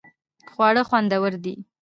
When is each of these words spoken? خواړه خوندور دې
خواړه 0.51 0.81
خوندور 0.89 1.31
دې 1.43 1.55